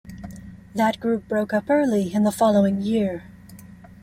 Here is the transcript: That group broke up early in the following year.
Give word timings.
That 0.73 0.99
group 0.99 1.27
broke 1.27 1.53
up 1.53 1.65
early 1.69 2.11
in 2.11 2.23
the 2.23 2.31
following 2.31 2.81
year. 2.81 3.25